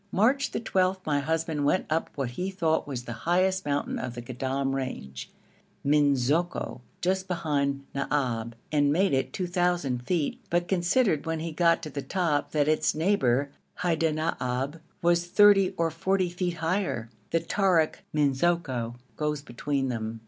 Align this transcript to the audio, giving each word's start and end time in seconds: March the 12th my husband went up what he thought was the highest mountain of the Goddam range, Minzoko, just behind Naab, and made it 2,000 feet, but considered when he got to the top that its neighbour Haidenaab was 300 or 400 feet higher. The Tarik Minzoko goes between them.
March 0.11 0.49
the 0.49 0.59
12th 0.59 0.97
my 1.05 1.19
husband 1.19 1.63
went 1.63 1.85
up 1.87 2.09
what 2.15 2.31
he 2.31 2.49
thought 2.49 2.87
was 2.87 3.03
the 3.03 3.13
highest 3.29 3.67
mountain 3.67 3.99
of 3.99 4.15
the 4.15 4.21
Goddam 4.21 4.73
range, 4.75 5.29
Minzoko, 5.85 6.81
just 7.01 7.27
behind 7.27 7.85
Naab, 7.93 8.53
and 8.71 8.91
made 8.91 9.13
it 9.13 9.31
2,000 9.31 9.99
feet, 9.99 10.41
but 10.49 10.67
considered 10.67 11.27
when 11.27 11.39
he 11.39 11.51
got 11.51 11.83
to 11.83 11.91
the 11.91 12.01
top 12.01 12.49
that 12.49 12.67
its 12.67 12.95
neighbour 12.95 13.51
Haidenaab 13.83 14.81
was 15.03 15.27
300 15.27 15.75
or 15.77 15.91
400 15.91 16.33
feet 16.33 16.53
higher. 16.55 17.11
The 17.29 17.41
Tarik 17.41 18.03
Minzoko 18.11 18.95
goes 19.17 19.43
between 19.43 19.89
them. 19.89 20.19